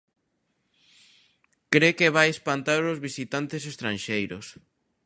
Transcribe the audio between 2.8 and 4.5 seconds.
os visitantes estranxeiros.